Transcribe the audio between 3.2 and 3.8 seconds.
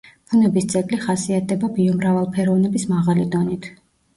დონით.